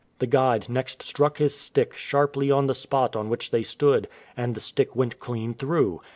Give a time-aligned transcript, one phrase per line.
[0.17, 4.55] The guide next struck his stick sharply on the spot on which they stood, and
[4.55, 6.01] the stick went clean through.